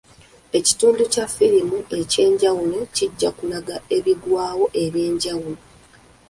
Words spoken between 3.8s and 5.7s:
ebigwawo eby'enjawulo.